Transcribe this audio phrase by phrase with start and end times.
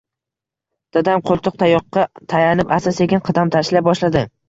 [0.97, 4.31] Dadam qoʻltiqtayoqqa tayanib, asta-sekin qadam tashlay boshladi.